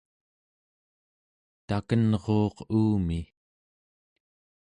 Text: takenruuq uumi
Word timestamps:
takenruuq 1.67 2.55
uumi 2.79 3.19